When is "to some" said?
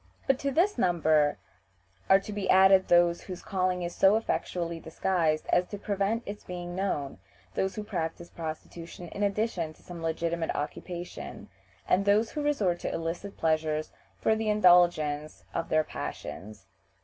9.73-10.01